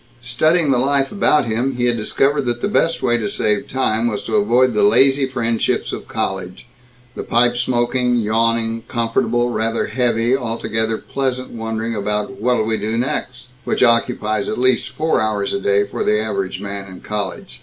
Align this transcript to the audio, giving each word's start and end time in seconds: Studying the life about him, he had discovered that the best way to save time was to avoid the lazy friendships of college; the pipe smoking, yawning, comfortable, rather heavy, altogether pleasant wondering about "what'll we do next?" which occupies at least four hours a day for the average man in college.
Studying 0.23 0.71
the 0.71 0.79
life 0.79 1.11
about 1.11 1.45
him, 1.45 1.75
he 1.75 1.85
had 1.85 1.95
discovered 1.95 2.45
that 2.47 2.61
the 2.61 2.67
best 2.67 3.03
way 3.03 3.17
to 3.17 3.29
save 3.29 3.67
time 3.67 4.07
was 4.07 4.23
to 4.23 4.35
avoid 4.35 4.73
the 4.73 4.81
lazy 4.81 5.27
friendships 5.27 5.93
of 5.93 6.07
college; 6.07 6.65
the 7.13 7.21
pipe 7.21 7.55
smoking, 7.55 8.15
yawning, 8.15 8.81
comfortable, 8.87 9.51
rather 9.51 9.85
heavy, 9.85 10.35
altogether 10.35 10.97
pleasant 10.97 11.51
wondering 11.51 11.93
about 11.93 12.41
"what'll 12.41 12.65
we 12.65 12.77
do 12.77 12.97
next?" 12.97 13.49
which 13.63 13.83
occupies 13.83 14.49
at 14.49 14.57
least 14.57 14.89
four 14.89 15.21
hours 15.21 15.53
a 15.53 15.59
day 15.59 15.83
for 15.83 16.03
the 16.03 16.19
average 16.19 16.59
man 16.59 16.87
in 16.91 17.01
college. 17.01 17.59